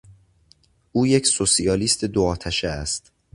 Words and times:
او 0.91 1.07
یک 1.07 1.27
سوسیالیست 1.27 2.05
دو 2.05 2.23
آتشه 2.23 2.67
است. 2.67 3.11